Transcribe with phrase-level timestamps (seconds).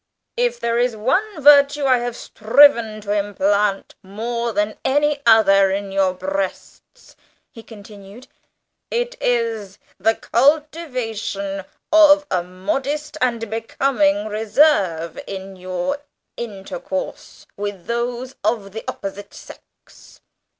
[0.35, 5.69] "If there is one virtue which I have striven to implant more than any other
[5.69, 7.15] in your breasts,"
[7.51, 8.27] he continued,
[8.89, 15.99] "it is the cultivation of a modest and becoming reserve in your
[16.35, 20.19] intercourse with those of the opposite sex.